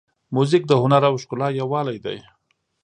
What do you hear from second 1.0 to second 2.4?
او ښکلا یووالی دی.